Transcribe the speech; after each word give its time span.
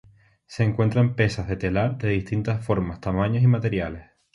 Se 0.47 0.63
encuentran 0.63 1.13
pesas 1.15 1.47
de 1.47 1.57
telar 1.57 1.99
de 1.99 2.09
distintas 2.09 2.65
formas, 2.65 2.99
tamaños 3.01 3.43
y 3.43 3.47
materiales. 3.47 4.09